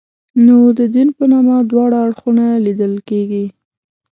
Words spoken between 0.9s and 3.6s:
دین په نامه دواړه اړخونه لیدل کېږي.